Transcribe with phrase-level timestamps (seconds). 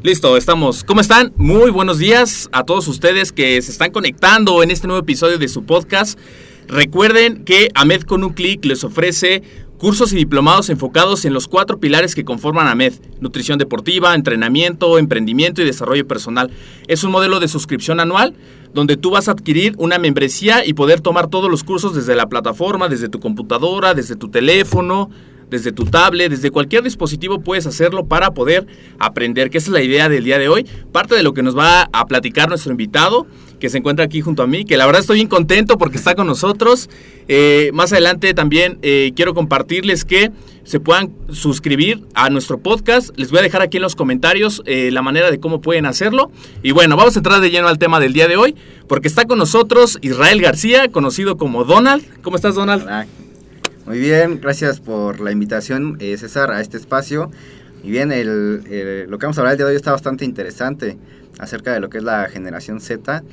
[0.00, 0.84] Listo, estamos.
[0.84, 1.32] ¿Cómo están?
[1.36, 5.48] Muy buenos días a todos ustedes que se están conectando en este nuevo episodio de
[5.48, 6.16] su podcast.
[6.68, 9.42] Recuerden que AMED con un clic les ofrece
[9.76, 12.92] cursos y diplomados enfocados en los cuatro pilares que conforman AMED.
[13.18, 16.52] Nutrición deportiva, entrenamiento, emprendimiento y desarrollo personal.
[16.86, 18.36] Es un modelo de suscripción anual
[18.72, 22.28] donde tú vas a adquirir una membresía y poder tomar todos los cursos desde la
[22.28, 25.10] plataforma, desde tu computadora, desde tu teléfono,
[25.50, 28.66] desde tu tablet, desde cualquier dispositivo puedes hacerlo para poder
[28.98, 30.66] aprender, que esa es la idea del día de hoy.
[30.92, 33.26] Parte de lo que nos va a platicar nuestro invitado,
[33.58, 36.14] que se encuentra aquí junto a mí, que la verdad estoy bien contento porque está
[36.14, 36.88] con nosotros.
[37.28, 40.30] Eh, más adelante también eh, quiero compartirles que
[40.64, 43.10] se puedan suscribir a nuestro podcast.
[43.16, 46.30] Les voy a dejar aquí en los comentarios eh, la manera de cómo pueden hacerlo.
[46.62, 48.54] Y bueno, vamos a entrar de lleno al tema del día de hoy,
[48.86, 52.04] porque está con nosotros Israel García, conocido como Donald.
[52.22, 52.86] ¿Cómo estás, Donald?
[53.88, 57.30] Muy bien, gracias por la invitación, eh, César, a este espacio.
[57.82, 60.98] Y bien, el, lo que vamos a hablar el día de hoy está bastante interesante
[61.38, 63.24] acerca de lo que es la generación Z,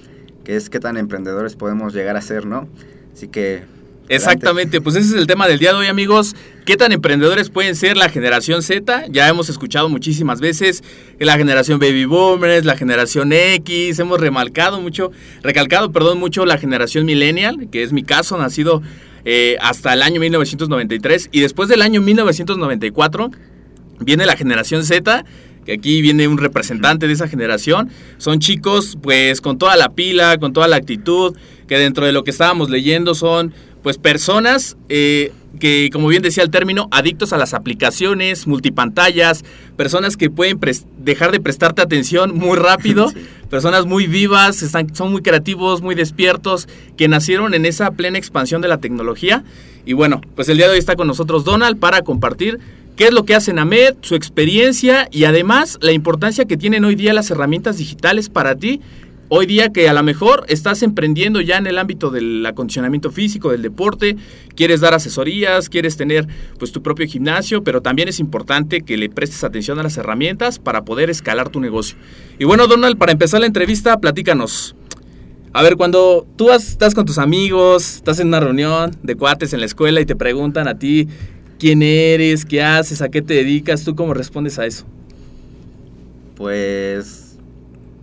[0.46, 2.70] que es qué tan emprendedores podemos llegar a ser, ¿no?
[3.14, 3.64] Así que...
[4.08, 6.38] Exactamente, pues ese es el tema del día de hoy, amigos.
[6.64, 9.08] ¿Qué tan emprendedores pueden ser la generación Z?
[9.10, 10.86] Ya hemos escuchado muchísimas veces
[11.20, 15.12] la generación Baby Boomers, la generación X, hemos remarcado mucho,
[15.44, 18.82] recalcado, perdón, mucho la generación Millennial, que es mi caso, nacido
[19.26, 23.32] eh, hasta el año 1993 y después del año 1994
[24.00, 25.26] viene la generación Z,
[25.66, 27.90] que aquí viene un representante de esa generación.
[28.18, 31.36] Son chicos pues con toda la pila, con toda la actitud,
[31.68, 33.54] que dentro de lo que estábamos leyendo son
[33.86, 39.46] pues personas eh, que, como bien decía el término, adictos a las aplicaciones, multipantallas,
[39.78, 40.60] personas que pueden
[40.98, 43.20] dejar de prestarte atención muy rápido, Sí.
[43.48, 48.60] personas muy vivas, están, son muy creativos, muy despiertos, que nacieron en esa plena expansión
[48.60, 49.44] de la tecnología.
[49.86, 52.60] Y bueno, pues el día de hoy está con nosotros Donald para compartir
[52.96, 56.96] qué es lo que hace Named, su experiencia y además la importancia que tienen hoy
[56.96, 58.82] día las herramientas digitales para ti.
[59.28, 63.50] Hoy día que a lo mejor estás emprendiendo ya en el ámbito del acondicionamiento físico,
[63.50, 64.18] del deporte,
[64.56, 66.28] quieres dar asesorías, quieres tener
[66.60, 70.60] pues tu propio gimnasio, pero también es importante que le prestes atención a las herramientas
[70.60, 71.98] para poder escalar tu negocio.
[72.38, 74.76] Y bueno, Donald, para empezar la entrevista, platícanos.
[75.54, 79.60] A ver, cuando tú estás con tus amigos, estás en una reunión de cuates en
[79.60, 81.08] la escuela y te preguntan a ti
[81.58, 84.86] quién eres, qué haces, a qué te dedicas, ¿tú cómo respondes a eso?
[86.36, 87.25] Pues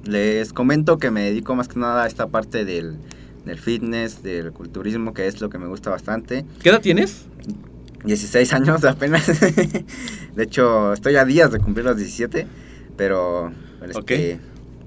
[0.04, 2.96] les comento que me dedico más que nada a esta parte del,
[3.44, 6.44] del fitness, del culturismo, que es lo que me gusta bastante.
[6.62, 7.26] ¿Qué edad tienes?
[8.04, 9.26] 16 años apenas.
[10.37, 12.46] de hecho, estoy a días de cumplir los 17,
[12.96, 13.52] pero...
[13.82, 14.40] este,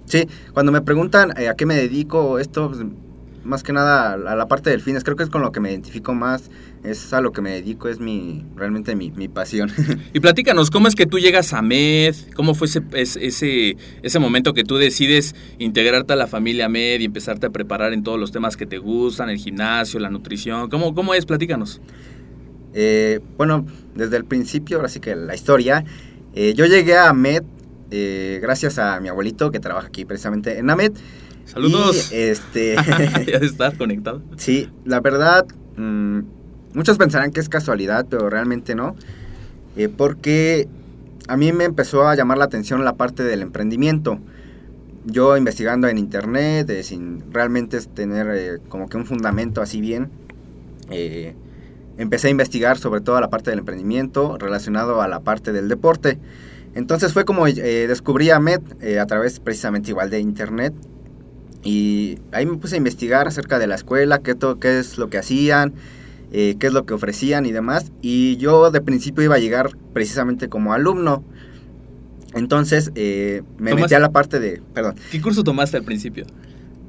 [0.06, 2.86] sí, cuando me preguntan eh, a qué me dedico, esto, pues,
[3.44, 5.72] más que nada a la parte del fitness, creo que es con lo que me
[5.72, 6.50] identifico más,
[6.86, 9.72] es a lo que me dedico, es mi realmente mi, mi pasión.
[10.14, 12.16] Y platícanos, ¿cómo es que tú llegas a MED?
[12.36, 17.02] ¿Cómo fue ese, es- ese, ese momento que tú decides integrarte a la familia MED
[17.02, 20.70] y empezarte a preparar en todos los temas que te gustan, el gimnasio, la nutrición?
[20.70, 21.26] ¿Cómo, cómo es?
[21.26, 21.82] Platícanos.
[22.74, 23.66] Eh, bueno,
[23.96, 25.86] desde el principio, ahora sí que la historia,
[26.34, 27.44] eh, yo llegué a MED
[27.92, 30.94] eh, gracias a mi abuelito que trabaja aquí precisamente en AMED.
[31.46, 32.12] Saludos.
[32.12, 32.76] Y, este,
[33.28, 34.24] ya estar conectado.
[34.36, 35.46] sí, la verdad,
[35.78, 36.20] mm,
[36.76, 38.96] muchos pensarán que es casualidad, pero realmente no.
[39.76, 40.68] eh, porque
[41.28, 44.20] a mí me empezó a llamar la atención la parte del emprendimiento.
[45.06, 50.10] Yo investigando en internet, eh, sin realmente tener eh, como que un fundamento así bien,
[51.98, 56.20] empecé a investigar sobre todo la parte del emprendimiento relacionado a la parte del deporte.
[56.76, 58.42] Entonces fue como descubrí a
[58.82, 60.74] eh, a través precisamente igual de internet
[61.64, 65.18] y ahí me puse a investigar acerca de la escuela, qué, qué es lo que
[65.18, 65.74] hacían,
[66.38, 67.94] eh, qué es lo que ofrecían y demás.
[68.02, 71.24] Y yo de principio iba a llegar precisamente como alumno.
[72.34, 76.26] Entonces eh, me ¿Tomas- metí a la parte de, perdón, ¿Qué curso tomaste al principio?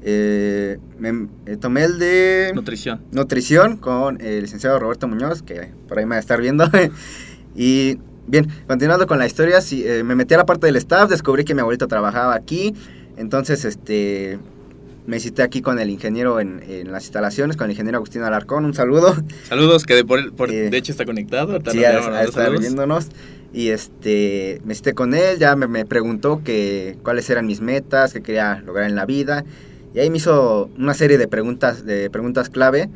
[0.01, 3.01] eh, me, eh, tomé el de Nutrición.
[3.11, 6.65] nutrición con el licenciado Roberto Muñoz, que por ahí me va a estar viendo.
[7.55, 11.43] y bien, continuando con la historia, sí, me metí a la parte del staff, descubrí
[11.45, 12.73] que mi abuelito trabajaba aquí,
[13.17, 14.39] entonces este
[15.07, 18.65] me cité aquí con el ingeniero en, en las instalaciones, con el ingeniero Agustín Alarcón,
[18.65, 19.15] un saludo.
[19.49, 21.59] Saludos, que de, por, por- Eh, de hecho está conectado.
[21.71, 22.59] Sí, a, a saludos.
[22.61, 23.07] viéndonos.
[23.53, 28.13] Y este, me cité con él, ya me, me preguntó que cuáles eran mis metas,
[28.13, 29.45] qué quería lograr en la vida.
[29.95, 32.89] Y ahí me hizo una serie de preguntas, de preguntas clave,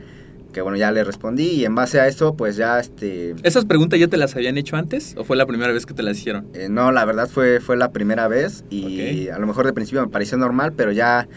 [0.54, 1.48] que bueno, ya le respondí.
[1.48, 3.34] Y en base a eso, pues ya este...
[3.44, 6.04] ¿Esas preguntas ya te las habían hecho antes o fue la primera vez que te
[6.04, 6.46] las hicieron?
[6.54, 9.34] eh, no, la verdad fue, fue la primera vez y Ok.
[9.36, 11.28] a lo mejor de principio me pareció normal, pero ya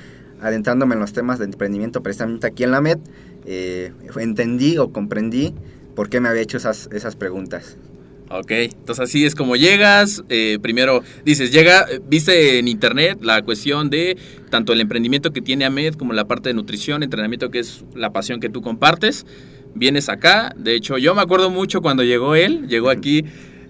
[0.45, 2.99] adentrándome en los temas de emprendimiento precisamente aquí en la MED,
[3.47, 5.55] eh, entendí o comprendí
[5.97, 7.77] por qué me había hecho esas, esas preguntas.
[8.31, 10.23] Ok, entonces así es como llegas.
[10.29, 14.17] eh, primero dices, llega, eh, viste en internet la cuestión de
[14.51, 18.13] tanto el emprendimiento que tiene Ahmed como la parte de nutrición, entrenamiento que es la
[18.13, 19.27] pasión que tú compartes.
[19.75, 23.25] Vienes acá, de hecho yo me acuerdo mucho cuando llegó él, llegó aquí,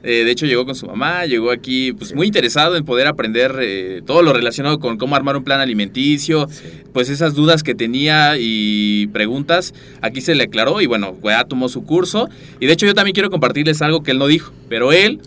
[0.05, 3.57] eh, de hecho llegó con su mamá, llegó aquí pues muy interesado en poder aprender
[3.61, 6.47] eh, todo lo relacionado con cómo armar un plan alimenticio,
[6.93, 9.73] pues esas dudas que tenía y preguntas,
[10.03, 12.29] aquí se le aclaró y bueno, ya tomó su curso.
[12.61, 15.21] Y de hecho yo también quiero compartirles algo que él no dijo, pero él,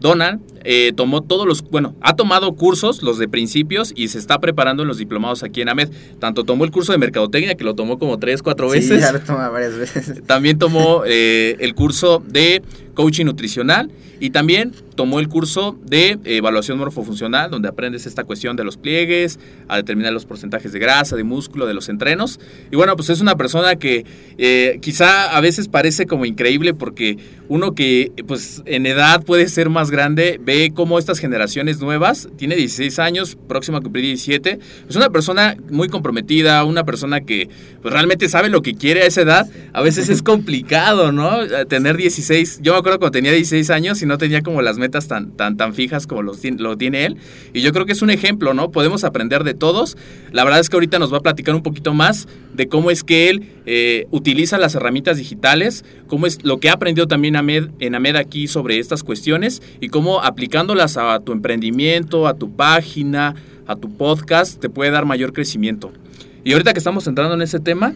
[0.00, 4.40] Donald, eh, tomó todos los, bueno, ha tomado cursos, los de principios, y se está
[4.40, 5.90] preparando en los diplomados aquí en AMED.
[6.18, 9.00] Tanto tomó el curso de mercadotecnia, que lo tomó como tres, cuatro Sí, veces.
[9.00, 10.22] ya lo toma varias veces.
[10.26, 12.62] También tomó eh, el curso de
[12.94, 18.64] coaching nutricional y también tomó el curso de evaluación morfofuncional, donde aprendes esta cuestión de
[18.64, 19.38] los pliegues,
[19.68, 22.40] a determinar los porcentajes de grasa, de músculo, de los entrenos.
[22.72, 24.06] Y bueno, pues es una persona que
[24.38, 27.18] eh, quizá a veces parece como increíble porque
[27.50, 32.56] uno que pues en edad puede ser más grande ve cómo estas generaciones nuevas, tiene
[32.56, 34.58] 16 años, próxima a cumplir 17,
[34.88, 37.48] es una persona muy comprometida, una persona que
[37.82, 39.46] pues realmente sabe lo que quiere a esa edad.
[39.72, 41.42] A veces es complicado, ¿no?
[41.42, 44.78] Eh, Tener 16, yo me acuerdo cuando tenía 16 años y no tenía como las
[44.78, 47.16] metas tan, tan, tan fijas como los lo tiene él.
[47.52, 48.70] Y yo creo que es un ejemplo, ¿no?
[48.70, 49.96] Podemos aprender de todos.
[50.32, 53.04] La verdad es que ahorita nos va a platicar un poquito más de cómo es
[53.04, 57.94] que él eh, utiliza las herramientas digitales, cómo es lo que ha aprendido también en
[57.94, 63.34] AMED aquí sobre estas cuestiones y cómo aplicándolas a tu emprendimiento, a tu página,
[63.66, 65.92] a tu podcast, te puede dar mayor crecimiento.
[66.44, 67.94] Y ahorita que estamos entrando en ese tema,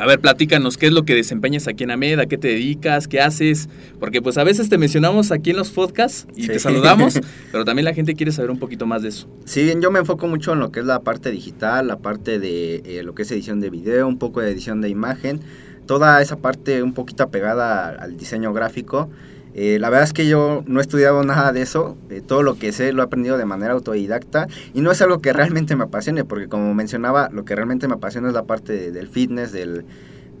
[0.00, 2.20] a ver, platícanos, ¿qué es lo que desempeñas aquí en AMED?
[2.20, 3.06] ¿A qué te dedicas?
[3.06, 3.68] ¿Qué haces?
[3.98, 6.48] Porque pues a veces te mencionamos aquí en los podcasts y Sí.
[6.48, 7.20] te saludamos,
[7.52, 9.28] pero también la gente quiere saber un poquito más de eso.
[9.54, 12.76] Bien yo me enfoco mucho en lo que es la parte digital, la parte de
[12.86, 15.40] eh, lo que es edición de video, un poco de edición de imagen,
[15.86, 19.10] toda esa parte un poquito apegada al, al diseño gráfico.
[19.54, 22.56] Eh, la verdad es que yo no he estudiado nada de eso, eh, todo lo
[22.56, 25.84] que sé lo he aprendido de manera autodidacta y no es algo que realmente me
[25.84, 29.52] apasione, porque como mencionaba, lo que realmente me apasiona es la parte de- del fitness,
[29.52, 29.84] del,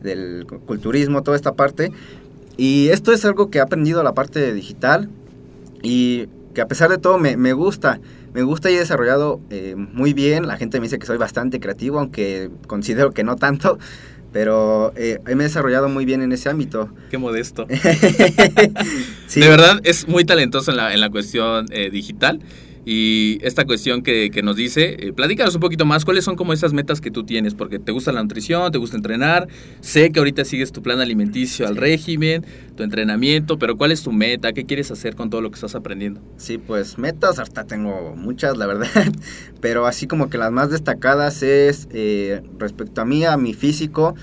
[0.02, 1.92] del culturismo, toda esta parte.
[2.56, 5.08] Y esto es algo que he aprendido la parte digital
[5.82, 8.00] y que a pesar de todo me, me gusta.
[8.34, 10.46] Me gusta y he desarrollado eh, muy bien.
[10.46, 13.78] La gente me dice que soy bastante creativo, aunque considero que no tanto.
[14.32, 16.90] Pero eh, me he desarrollado muy bien en ese ámbito.
[17.10, 17.66] Qué modesto.
[19.26, 19.38] Sí.
[19.38, 22.40] De verdad, es muy talentoso en la, en la cuestión eh, digital.
[22.84, 26.52] Y esta cuestión que, que nos dice, eh, platícanos un poquito más, ¿cuáles son como
[26.52, 27.54] esas metas que tú tienes?
[27.54, 29.48] Porque te gusta la nutrición, te gusta entrenar,
[29.80, 32.44] sé que ahorita sigues tu plan alimenticio al régimen,
[32.76, 34.52] tu entrenamiento, pero ¿cuál es tu meta?
[34.52, 36.20] ¿Qué quieres hacer con todo lo que estás aprendiendo?
[36.36, 38.88] Sí, pues metas, ahorita tengo muchas, la verdad.
[39.60, 44.14] Pero así como que las más destacadas es eh, respecto a mí, a mi físico.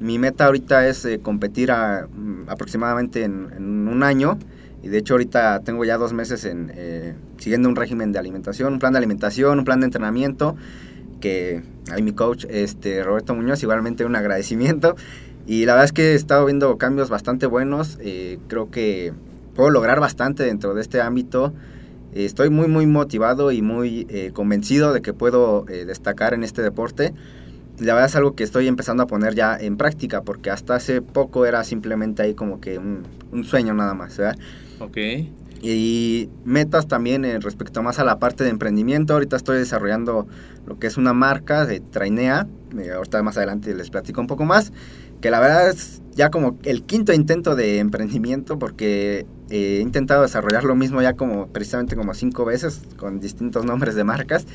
[0.00, 4.38] Mi meta ahorita es eh, competir a, mm, aproximadamente en, en un año.
[4.84, 8.74] Y de hecho ahorita tengo ya dos meses en, eh, siguiendo un régimen de alimentación,
[8.74, 10.56] un plan de alimentación, un plan de entrenamiento.
[11.22, 14.94] Que ahí mi coach, este, Roberto Muñoz, igualmente un agradecimiento.
[15.46, 17.96] Y la verdad es que he estado viendo cambios bastante buenos.
[18.02, 19.14] eh, creo que
[19.54, 21.54] puedo lograr bastante dentro de este ámbito.
[22.12, 27.14] estoy muy, muy motivado y muy eh, convencido de que puedo destacar en este deporte.
[27.78, 31.02] La verdad es algo que estoy empezando a poner ya en práctica, porque hasta hace
[31.02, 33.02] poco era simplemente ahí como que un,
[33.32, 34.36] un sueño nada más, ¿verdad?
[34.80, 34.96] Ok.
[35.66, 39.14] y metas también en respecto más a la parte de emprendimiento.
[39.14, 40.26] Ahorita estoy desarrollando
[40.66, 42.46] lo que es una marca de Trainea.
[42.78, 44.72] Eh, ahorita más adelante les platico un poco más.
[45.22, 50.22] Que la verdad es ya como el quinto intento de emprendimiento porque eh, he intentado
[50.22, 54.46] desarrollar lo mismo ya como precisamente como cinco veces con distintos nombres de marcas.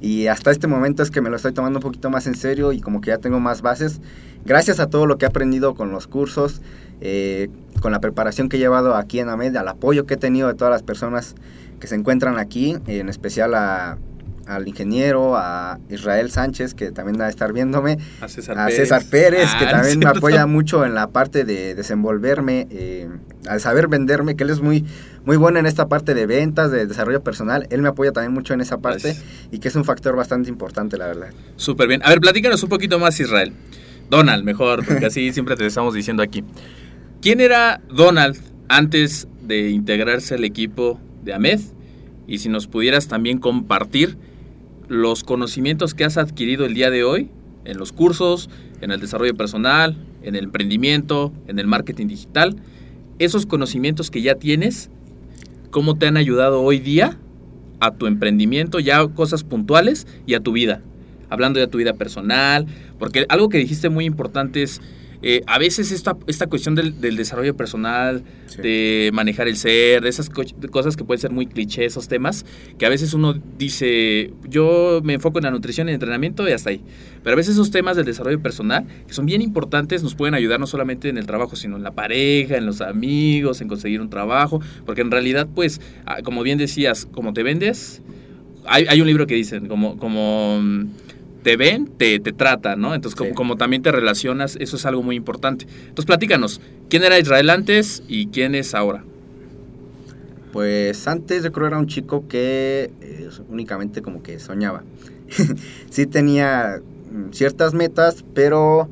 [0.00, 2.72] Y hasta este momento es que me lo estoy tomando un poquito más en serio
[2.72, 4.00] y como que ya tengo más bases.
[4.44, 6.60] Gracias a todo lo que he aprendido con los cursos,
[7.00, 7.48] eh,
[7.80, 10.54] con la preparación que he llevado aquí en AMED, al apoyo que he tenido de
[10.54, 11.34] todas las personas
[11.80, 13.98] que se encuentran aquí, en especial a,
[14.46, 18.70] al ingeniero, a Israel Sánchez, que también va a estar viéndome, A César a.
[18.70, 22.66] César Pérez, Ah, que ¿no es también me apoya mucho en la parte de desenvolverme,
[22.70, 23.08] eh,
[23.48, 24.84] al saber venderme, que él es muy,
[25.24, 27.66] muy bueno en esta parte de ventas, de desarrollo personal.
[27.70, 29.24] Él me apoya también mucho en esa parte Gracias.
[29.50, 31.28] y que es un factor bastante importante, la verdad.
[31.56, 32.02] Súper bien.
[32.04, 33.52] A ver, platícanos un poquito más, Israel.
[34.10, 36.44] Donald, mejor, porque así siempre te estamos diciendo aquí.
[37.22, 38.36] ¿Quién era Donald
[38.68, 41.60] antes de integrarse al equipo de AMED?
[42.26, 44.16] Y si nos pudieras también compartir
[44.88, 47.30] los conocimientos que has adquirido el día de hoy
[47.64, 48.50] en los cursos,
[48.80, 52.56] en el desarrollo personal, en el emprendimiento, en el marketing digital.
[53.18, 54.90] Esos conocimientos que ya tienes,
[55.70, 57.18] ¿cómo te han ayudado hoy día
[57.80, 60.82] a tu emprendimiento, ya cosas puntuales y a tu vida?
[61.30, 62.66] Hablando de tu vida personal,
[62.98, 64.80] porque algo que dijiste muy importante es,
[65.26, 68.62] eh, a veces esta, esta cuestión del, del desarrollo personal, Sí.
[68.62, 72.44] de manejar el ser, de esas co- cosas que pueden ser muy clichés, esos temas,
[72.78, 76.52] que a veces uno dice, yo me enfoco en la nutrición y el entrenamiento y
[76.52, 76.80] hasta ahí.
[77.24, 80.60] Pero a veces esos temas del desarrollo personal, que son bien importantes, nos pueden ayudar
[80.60, 84.08] no solamente en el trabajo, sino en la pareja, en los amigos, en conseguir un
[84.10, 88.02] trabajo, porque en realidad, pues, ah, como bien decías, como te vendes,
[88.66, 90.84] hay, hay un libro que dicen, como, como mm,
[91.44, 92.94] te ven, te, te tratan, ¿no?
[92.94, 93.34] Entonces, como, Sí.
[93.36, 95.66] como también te relacionas, eso es algo muy importante.
[95.80, 99.04] Entonces, platícanos, ¿quién era Israel antes y quién es ahora?
[100.52, 104.82] Pues antes yo creo era un chico que eh, únicamente como que soñaba.
[105.90, 106.80] sí tenía
[107.12, 108.88] mm, ciertas metas, pero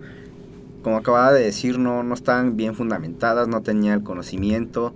[0.82, 4.92] como acababa de decir, no, no estaban bien fundamentadas, no tenía el conocimiento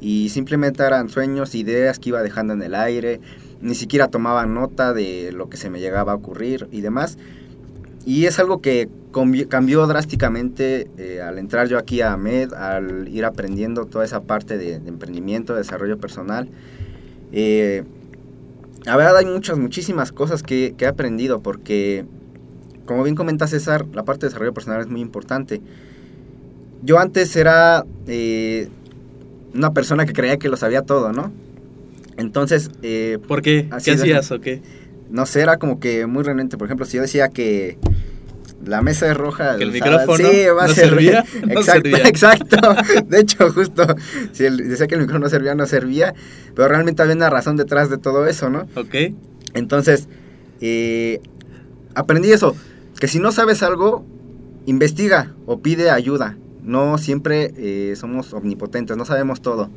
[0.00, 3.20] y simplemente eran sueños, ideas que iba dejando en el aire,
[3.66, 7.18] ni siquiera tomaba nota de lo que se me llegaba a ocurrir y demás.
[8.04, 8.88] Y es algo que
[9.48, 14.56] cambió drásticamente eh, al entrar yo aquí a AMED, al ir aprendiendo toda esa parte
[14.56, 16.48] de, emprendimiento, de desarrollo personal.
[17.32, 17.82] Eh,
[18.84, 22.04] la verdad hay muchas, muchísimas cosas que, que he aprendido porque,
[22.84, 25.60] como bien comenta César, la parte de desarrollo personal es muy importante.
[26.84, 28.68] Yo antes era eh,
[29.54, 31.32] una persona que creía que lo sabía todo, ¿no?
[32.18, 33.68] Entonces, eh, ¿Por qué?
[33.84, 34.62] ¿Qué de- hacías o qué?
[35.10, 36.56] no sé, era como que muy renuente.
[36.56, 37.78] Por ejemplo, si yo decía que
[38.64, 39.56] la mesa es roja.
[39.56, 42.08] Que el micrófono sí, va a no ser- servía, no exacto, servía.
[42.08, 42.56] exacto.
[43.08, 43.86] De hecho, justo,
[44.32, 46.14] si el- decía que el micrófono no servía, no servía.
[46.54, 48.66] Pero realmente había una razón detrás de todo eso, ¿no?
[48.74, 48.94] ¿Ok?
[49.54, 50.08] Entonces,
[50.60, 51.20] eh,
[51.94, 52.56] aprendí eso.
[52.98, 54.04] Que si no sabes algo,
[54.64, 56.36] investiga o pide ayuda.
[56.62, 59.70] No siempre eh, somos omnipotentes, no sabemos todo.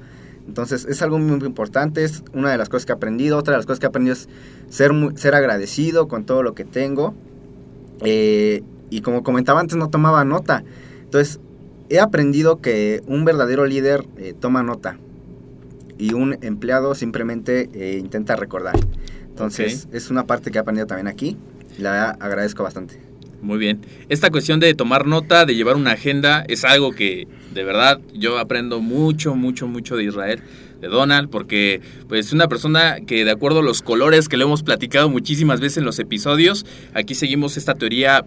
[0.49, 3.37] Entonces es algo muy, muy importante, es una de las cosas que he aprendido.
[3.37, 4.27] Otra de las cosas que he aprendido es
[4.69, 7.13] ser, muy- ser agradecido con todo lo que tengo.
[8.01, 10.63] Eh, y como comentaba antes, no tomaba nota.
[11.03, 11.39] Entonces
[11.89, 14.97] he aprendido que un verdadero líder eh, toma nota
[15.99, 18.75] y un empleado simplemente eh, intenta recordar.
[19.29, 21.37] Entonces es una parte que he aprendido también aquí.
[21.77, 22.99] y La agradezco bastante.
[23.41, 23.79] Muy bien.
[24.09, 28.37] Esta cuestión de tomar nota, de llevar una agenda, es algo que de verdad yo
[28.37, 30.41] aprendo mucho, mucho, mucho de Israel,
[30.81, 34.43] de Donald, porque pues es una persona que de acuerdo a los colores que le
[34.43, 38.25] hemos platicado muchísimas veces en los episodios, aquí seguimos esta teoría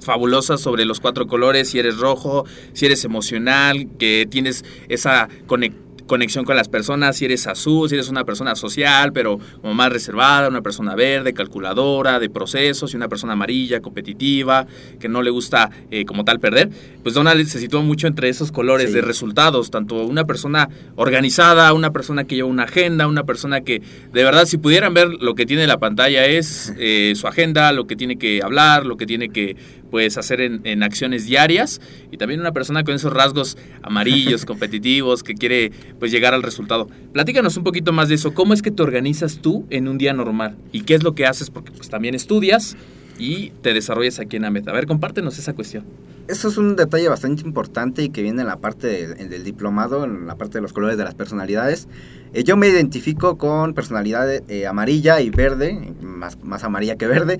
[0.00, 5.72] fabulosa sobre los cuatro colores, si eres rojo, si eres emocional, que tienes esa conec-
[6.06, 9.92] conexión con las personas, si eres azul, si eres una persona social, pero como más
[9.92, 14.66] reservada, una persona verde, calculadora, de procesos, y una persona amarilla, competitiva,
[15.00, 16.70] que no le gusta eh, como tal perder,
[17.02, 18.94] pues Donald se sitúa mucho entre esos colores Sí.
[18.96, 23.80] de resultados, tanto una persona organizada, una persona que lleva una agenda, una persona que
[24.12, 27.86] de verdad si pudieran ver lo que tiene la pantalla es eh, su agenda, lo
[27.86, 29.56] que tiene que hablar, lo que tiene que
[29.90, 31.80] pues hacer en, en acciones diarias
[32.10, 36.88] y también una persona con esos rasgos amarillos, competitivos, que quiere pues llegar al resultado.
[37.12, 40.12] Platícanos un poquito más de eso, ¿cómo es que te organizas tú en un día
[40.12, 40.56] normal?
[40.72, 41.50] ¿Y qué es lo que haces?
[41.50, 42.76] Porque pues también estudias
[43.18, 44.68] y te desarrollas aquí en AMET.
[44.68, 45.84] A ver, compártenos esa cuestión.
[46.26, 50.26] Eso es un detalle bastante importante y que viene en la parte del, diplomado, en
[50.26, 51.86] la parte de los colores de las personalidades.
[52.32, 57.38] Eh, yo me identifico con personalidad eh, amarilla y verde, más, más amarilla que verde.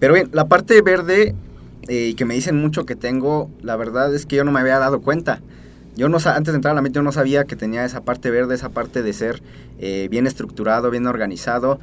[0.00, 1.34] Pero bien, la parte verde
[1.88, 4.60] eh, y que me dicen mucho que tengo, la verdad es que yo no me
[4.60, 5.42] había dado cuenta.
[5.96, 8.30] Yo no antes de entrar a la mente yo no sabía que tenía esa parte
[8.30, 9.42] verde, esa parte de ser
[9.78, 11.78] eh, bien estructurado, bien organizado.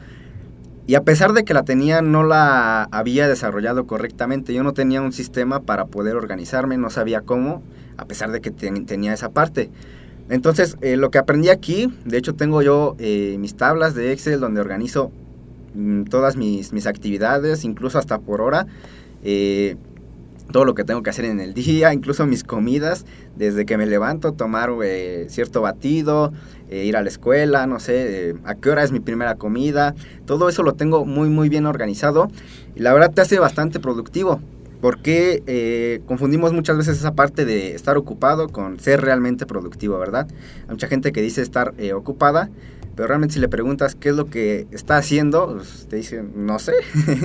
[0.88, 4.54] Y a pesar de que la tenía, no la había desarrollado correctamente.
[4.56, 7.62] Yo no tenía un sistema para poder organizarme, no sabía cómo,
[7.98, 9.70] a pesar de que ten- tenía esa parte.
[10.30, 14.40] Entonces, eh, lo que aprendí aquí, de hecho tengo yo eh, mis tablas de Excel
[14.40, 15.12] donde organizo
[15.76, 18.66] mm, todas mis, mis actividades, incluso hasta por hora.
[20.52, 23.86] Todo lo que tengo que hacer en el día, incluso mis comidas, desde que me
[23.86, 26.34] levanto, tomar eh, cierto batido,
[26.70, 29.96] eh, ir a la escuela, no sé, eh, a qué hora es mi primera comida,
[30.26, 32.30] todo eso lo tengo muy muy bien organizado
[32.76, 34.42] y la verdad te hace bastante productivo,
[34.82, 40.26] porque confundimos muchas veces esa parte de estar ocupado con ser realmente productivo, ¿verdad?
[40.64, 42.50] Hay mucha gente que dice estar ocupada,
[42.96, 46.60] pero realmente si le preguntas qué es lo que está haciendo, pues, te dicen, no
[46.60, 46.74] sé,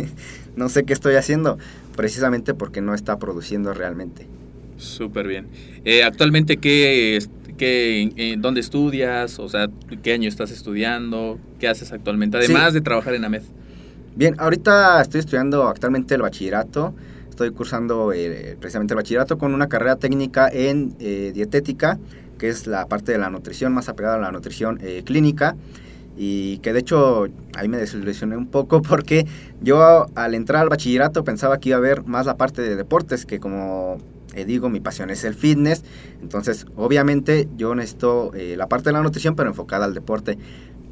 [0.57, 1.59] no sé qué estoy haciendo,
[1.97, 4.27] precisamente porque no está produciendo realmente.
[4.77, 5.49] Súper bien.
[5.85, 7.19] Eh, actualmente, ¿qué,
[7.57, 9.39] qué, ¿dónde estudias?
[9.39, 9.69] O sea,
[10.03, 11.39] ¿qué año estás estudiando?
[11.59, 12.39] ¿Qué haces actualmente?
[12.43, 12.53] Sí.
[12.53, 13.43] Además de trabajar en AMED.
[14.17, 16.95] Bien, ahorita estoy estudiando actualmente el bachillerato.
[17.29, 21.99] Estoy cursando eh, precisamente el bachillerato con una carrera técnica en eh, dietética,
[22.39, 25.57] que es la parte de la nutrición más apegada a la nutrición eh, clínica.
[26.17, 29.27] Y que de hecho ahí me desilusioné un poco porque
[29.61, 33.27] yo al entrar al bachillerato pensaba que iba a ver más la parte de deportes,
[33.27, 33.99] que como
[34.35, 35.85] eh, digo, mi pasión es el fitness.
[36.23, 40.39] Entonces, obviamente yo necesito eh, la parte de la nutrición, pero enfocada al deporte.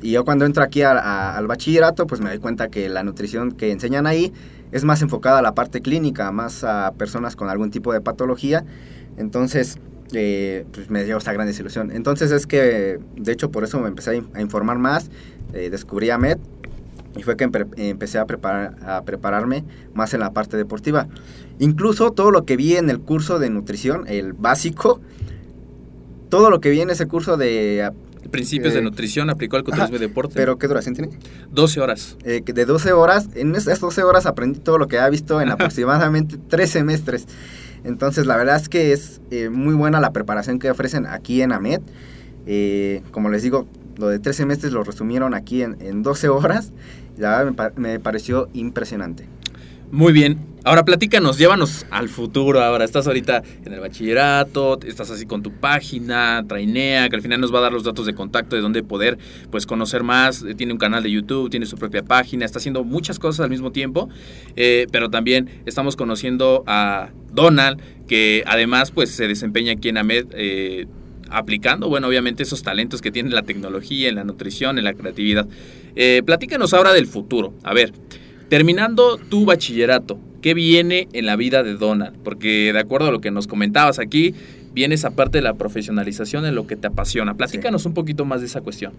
[0.01, 3.03] Y yo cuando entro aquí a- a- al bachillerato, pues me doy cuenta que la
[3.05, 4.33] nutrición que enseñan ahí
[4.73, 8.65] es más enfocada a la parte clínica, más a personas con algún tipo de patología.
[9.17, 9.79] Entonces,
[10.13, 11.91] eh, pues me dio esta gran desilusión.
[11.91, 15.11] Entonces es que, de hecho, por eso me empecé a, in- a informar más,
[15.55, 16.39] eh, descubrí a MED
[17.17, 21.09] y fue que empe- empecé a, preparar, a prepararme más en la parte deportiva.
[21.59, 25.01] Incluso todo lo que vi en el curso de nutrición, el básico,
[26.29, 27.91] todo lo que vi en ese curso de...
[28.31, 30.35] Principios Eh, de nutrición aplicó al culturismo y deporte.
[30.37, 31.11] ¿Pero qué duración tiene?
[31.51, 32.17] 12 horas.
[32.25, 35.51] eh, de 12 horas, en esas 12 horas aprendí todo lo que había visto en
[35.51, 37.27] aproximadamente 3 semestres.
[37.85, 41.53] Entonces, la verdad es que es eh, muy buena la preparación que ofrecen aquí en
[41.53, 41.81] AMED.
[42.47, 43.67] Eh, como les digo,
[43.99, 46.73] lo de 3 semestres lo resumieron aquí en, en 12 horas.
[47.19, 49.29] La verdad me, pa- me pareció impresionante.
[49.91, 50.39] Muy bien.
[50.65, 52.63] Ahora platícanos, llévanos al futuro.
[52.63, 57.41] Ahora estás ahorita en el bachillerato, estás así con tu página, Trainea, que al final
[57.41, 59.19] nos va a dar los datos de contacto de dónde poder
[59.51, 60.43] pues conocer más.
[60.45, 63.51] Eh, Tiene un canal de YouTube, tiene su propia página, está haciendo muchas cosas al
[63.51, 64.09] mismo tiempo.
[64.55, 70.27] Pero también estamos conociendo a Donald, que además pues se desempeña aquí en AMED.
[70.35, 70.87] eh,
[71.35, 75.49] aplicando, bueno, obviamente esos talentos que tiene la tecnología, en la nutrición, en la creatividad.
[75.97, 77.55] Eh, platícanos ahora del futuro.
[77.63, 77.95] A ver,
[78.53, 82.19] Terminando tu bachillerato, ¿qué viene en la vida de Donald?
[82.23, 84.35] Porque de acuerdo a lo que nos comentabas aquí,
[84.75, 87.33] viene esa parte de la profesionalización en lo que te apasiona.
[87.35, 88.93] Platícanos un poquito más de esa cuestión.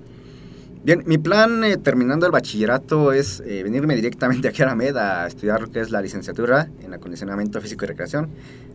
[0.84, 4.98] Bien, mi plan eh, terminando el bachillerato es eh, venirme directamente aquí a la MED
[4.98, 8.28] a estudiar lo que es la licenciatura en acondicionamiento físico y recreación,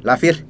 [0.03, 0.47] la FIR.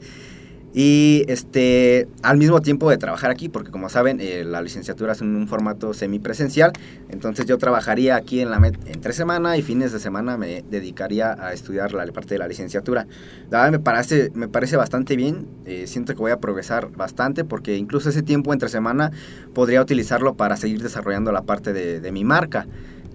[0.81, 5.21] Y este, al mismo tiempo de trabajar aquí, porque como saben, eh, la licenciatura es
[5.21, 6.71] en un formato semipresencial,
[7.09, 11.33] entonces yo trabajaría aquí en la MED entre semana y fines de semana me dedicaría
[11.33, 13.09] a estudiar la parte de la licenciatura.
[13.51, 17.45] La verdad me parece, me parece bastante bien, eh, siento que voy a progresar bastante
[17.45, 19.11] porque incluso ese tiempo entre semana
[19.55, 22.69] podría utilizarlo para seguir desarrollando la parte de, de mi marca.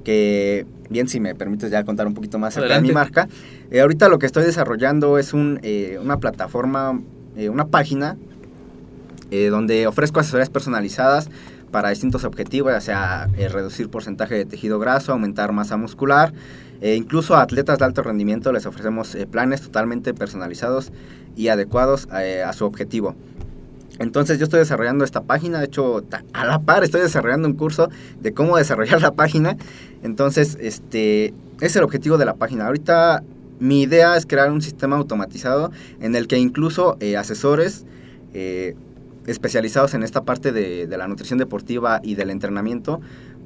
[0.03, 3.27] Que bien, si me permites ya contar un poquito más acerca de mi marca.
[3.71, 7.01] Eh, ahorita lo que estoy desarrollando es un, eh, una plataforma,
[7.35, 8.17] eh, una página
[9.31, 11.29] eh, donde ofrezco asesorías personalizadas
[11.71, 16.33] para distintos objetivos, ya sea eh, reducir porcentaje de tejido graso, aumentar masa muscular.
[16.81, 20.91] e incluso a atletas de alto rendimiento les ofrecemos planes totalmente personalizados
[21.35, 23.15] y adecuados a su objetivo.
[23.99, 27.89] Entonces yo estoy desarrollando esta página, de hecho a la par estoy desarrollando un curso
[28.19, 29.55] de cómo desarrollar la página.
[30.03, 32.65] Entonces este es el objetivo de la página.
[32.65, 33.23] Ahorita
[33.63, 35.71] mi idea es crear un sistema automatizado
[36.01, 37.85] en el que incluso eh, asesores
[38.33, 38.75] eh,
[39.25, 42.99] especializados en esta parte de, la nutrición deportiva y del entrenamiento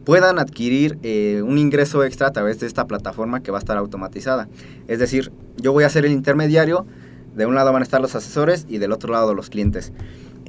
[0.05, 3.77] puedan adquirir eh, un ingreso extra a través de esta plataforma que va a estar
[3.77, 4.47] automatizada.
[4.87, 6.87] Es decir, yo voy a ser el intermediario,
[7.35, 9.93] de un lado van a estar los asesores y del otro lado los clientes.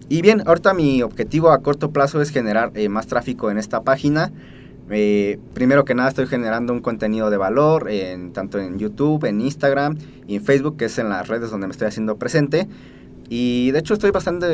[0.08, 3.82] Y bien, ahorita mi objetivo a corto plazo es generar eh, más tráfico en esta
[3.82, 4.32] página.
[4.90, 9.40] Eh, primero que nada estoy generando un contenido de valor, en, tanto en YouTube, en
[9.40, 12.68] Instagram y en Facebook, que es en las redes donde me estoy haciendo presente.
[13.28, 14.46] Y de hecho estoy bastante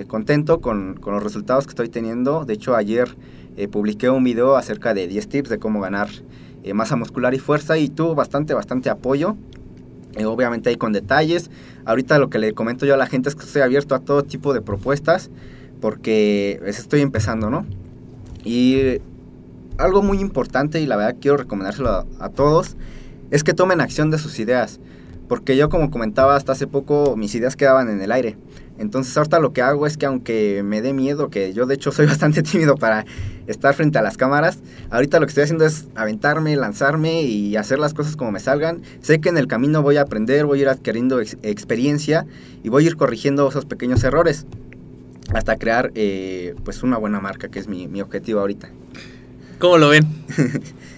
[0.00, 2.44] eh, contento con, con los resultados que estoy teniendo.
[2.44, 3.14] De hecho ayer
[3.56, 6.08] eh, publiqué un video acerca de 10 tips de cómo ganar
[6.72, 9.36] masa muscular y fuerza y tuvo bastante, bastante apoyo.
[10.24, 11.50] Obviamente ahí con detalles.
[11.84, 14.22] Ahorita lo que le comento yo a la gente es que estoy abierto a todo
[14.22, 15.30] tipo de propuestas
[15.82, 17.66] porque pues, estoy empezando, ¿no?
[18.44, 19.00] Y
[19.78, 22.76] algo muy importante y la verdad quiero recomendárselo a, todos
[23.30, 24.80] es que tomen acción de sus ideas.
[25.28, 28.36] Porque yo como comentaba hasta hace poco mis ideas quedaban en el aire.
[28.78, 31.92] Entonces ahorita lo que hago es que aunque me dé miedo, que yo de hecho
[31.92, 33.04] soy bastante tímido para
[33.46, 34.60] estar frente a las cámaras,
[34.90, 38.82] ahorita lo que estoy haciendo es aventarme, lanzarme y hacer las cosas como me salgan.
[39.00, 42.26] Sé que en el camino voy a aprender, voy a ir adquiriendo ex experiencia
[42.62, 44.46] y voy a ir corrigiendo esos pequeños errores
[45.32, 48.68] hasta crear eh, pues una buena marca, que es mi, mi objetivo ahorita.
[49.58, 50.06] ¿Cómo lo ven?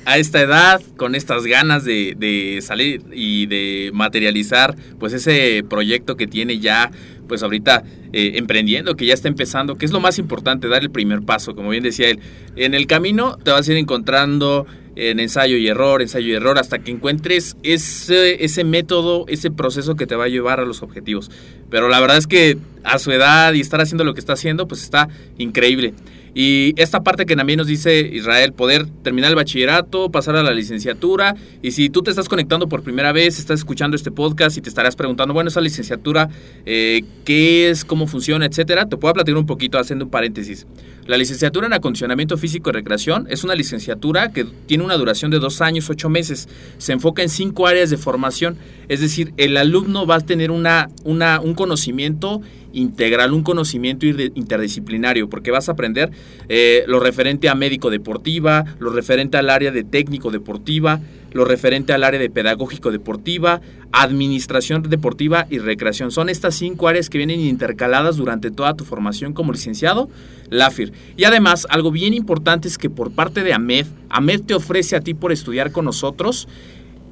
[0.04, 6.28] A esta edad, con estas ganas de, salir y de materializar pues ese proyecto que
[6.28, 6.92] tiene ya
[7.26, 10.90] pues ahorita eh, emprendiendo, que ya está empezando, que es lo más importante, dar el
[10.90, 12.20] primer paso, como bien decía él.
[12.54, 14.64] En el camino te vas a ir encontrando
[14.94, 19.96] en ensayo y error, ensayo y error, hasta que encuentres ese, ese método, ese proceso
[19.96, 21.30] que te va a llevar a los objetivos.
[21.68, 24.68] Pero la verdad es que a su edad y estar haciendo lo que está haciendo,
[24.68, 25.94] pues está increíble.
[26.38, 30.52] Y esta parte que también nos dice Israel, poder terminar el bachillerato, pasar a la
[30.52, 31.34] licenciatura.
[31.62, 34.68] Y si tú te estás conectando por primera vez, estás escuchando este podcast y te
[34.68, 36.28] estarás preguntando, bueno, esa licenciatura,
[36.66, 38.86] eh, ¿qué es, cómo funciona, etcétera?
[38.86, 40.66] Te puedo platicar un poquito haciendo un paréntesis.
[41.06, 45.38] La licenciatura en acondicionamiento físico y recreación es una licenciatura que tiene una duración de
[45.38, 46.50] dos años, ocho meses.
[46.76, 48.58] Se enfoca en cinco áreas de formación.
[48.88, 52.42] Es decir, el alumno va a tener una, una, un conocimiento
[52.76, 56.10] integral, un conocimiento interdisciplinario, porque vas a aprender
[56.48, 61.00] eh, lo referente a médico deportiva, lo referente al área de técnico deportiva,
[61.32, 63.60] lo referente al área de pedagógico deportiva,
[63.92, 66.10] administración deportiva y recreación.
[66.10, 70.08] Son estas cinco áreas que vienen intercaladas durante toda tu formación como licenciado
[70.50, 70.92] LAFIR.
[71.16, 75.00] Y además, algo bien importante es que por parte de AMED, AMED te ofrece a
[75.00, 76.48] ti por estudiar con nosotros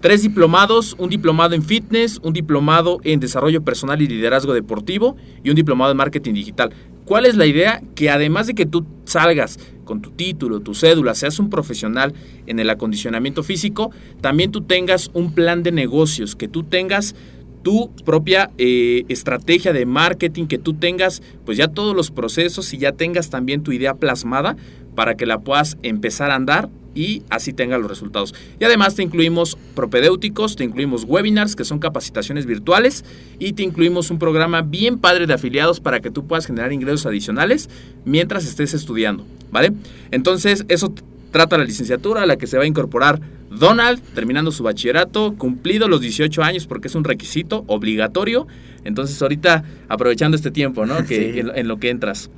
[0.04, 5.48] Tres diplomados, un diplomado en fitness, un diplomado en desarrollo personal y liderazgo deportivo y
[5.48, 6.74] un diplomado en marketing digital.
[7.06, 7.82] ¿Cuál es la idea?
[7.94, 12.12] Que además de que tú salgas con tu título, tu cédula, seas un profesional
[12.46, 17.14] en el acondicionamiento físico, también tú tengas un plan de negocios, que tú tengas
[17.62, 22.76] tu propia eh, estrategia de marketing, que tú tengas pues ya todos los procesos y
[22.76, 24.54] ya tengas también tu idea plasmada
[24.94, 28.34] para que la puedas empezar a andar y así tenga los resultados.
[28.60, 33.04] Y además te incluimos propedéuticos, te incluimos webinars, que son capacitaciones virtuales,
[33.38, 37.06] y te incluimos un programa bien padre de afiliados para que tú puedas generar ingresos
[37.06, 37.68] adicionales
[38.04, 39.72] mientras estés estudiando, ¿vale?
[40.10, 40.94] Entonces, eso
[41.30, 45.88] trata la licenciatura a la que se va a incorporar Donald, terminando su bachillerato, cumplido
[45.88, 48.46] los 18 años porque es un requisito obligatorio.
[48.84, 50.96] Entonces, ahorita aprovechando este tiempo, ¿no?
[51.06, 51.40] Que sí.
[51.40, 52.30] en, en lo que entras.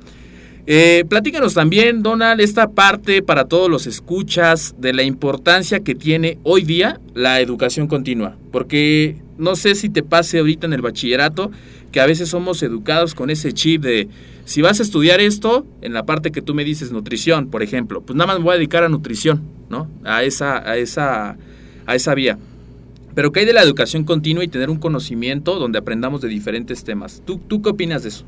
[0.69, 6.39] Eh, platícanos también, Donald, esta parte para todos los escuchas de la importancia que tiene
[6.43, 8.35] hoy día la educación continua.
[8.51, 11.51] Porque no sé si te pase ahorita en el bachillerato
[11.93, 14.09] que a veces somos educados con ese chip de
[14.43, 18.01] si vas a estudiar esto, en la parte que tú me dices nutrición, por ejemplo,
[18.01, 19.89] pues nada más me voy a dedicar a nutrición, ¿no?
[20.03, 21.37] A esa, a esa,
[21.85, 22.37] a esa vía.
[23.15, 26.83] Pero ¿qué hay de la educación continua y tener un conocimiento donde aprendamos de diferentes
[26.83, 27.23] temas?
[27.25, 28.25] ¿Tú, tú qué opinas de eso?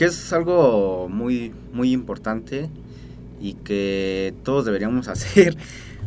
[0.00, 2.70] Que es algo muy, muy importante
[3.38, 5.58] y que todos deberíamos hacer.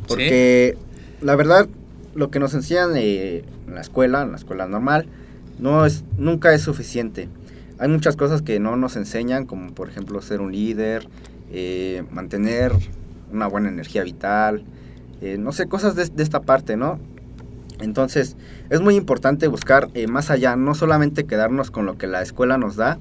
[0.07, 1.23] Porque ¿Sí?
[1.23, 1.67] la verdad,
[2.15, 5.05] lo que nos enseñan eh, en la escuela, en la escuela normal,
[5.59, 7.29] no es, nunca es suficiente.
[7.77, 11.07] Hay muchas cosas que no nos enseñan, como por ejemplo ser un líder,
[11.51, 12.71] eh, mantener
[13.31, 14.63] una buena energía vital,
[15.21, 16.97] eh, no sé, cosas de, de, esta parte, ¿no?
[17.79, 18.37] Entonces,
[18.71, 22.57] es muy importante buscar eh, más allá, no solamente quedarnos con lo que la escuela
[22.57, 22.97] nos da,